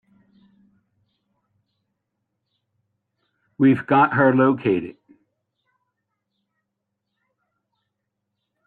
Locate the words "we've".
3.59-3.85